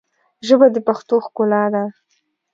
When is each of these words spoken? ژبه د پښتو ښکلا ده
ژبه 0.47 0.67
د 0.75 0.77
پښتو 0.87 1.15
ښکلا 1.25 1.63
ده 1.73 1.83